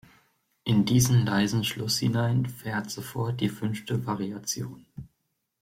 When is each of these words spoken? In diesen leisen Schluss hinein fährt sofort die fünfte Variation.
In 0.63 0.83
diesen 0.85 1.27
leisen 1.27 1.63
Schluss 1.63 1.99
hinein 1.99 2.47
fährt 2.47 2.89
sofort 2.89 3.39
die 3.39 3.49
fünfte 3.49 4.07
Variation. 4.07 4.83